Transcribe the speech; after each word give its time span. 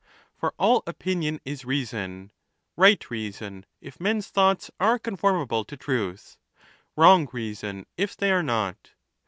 For 0.33 0.55
^1 0.59 0.81
opinion 0.87 1.41
is 1.45 1.63
reason: 1.63 2.31
right 2.75 3.07
reason, 3.11 3.67
if 3.81 3.99
men's 3.99 4.29
thoughts 4.29 4.71
are 4.79 4.97
conforma 4.97 5.47
ble 5.47 5.63
to 5.65 5.77
truth; 5.77 6.37
wrong 6.95 7.29
reason, 7.31 7.85
if 7.97 8.17
they 8.17 8.31
are 8.31 8.41
not. 8.41 8.93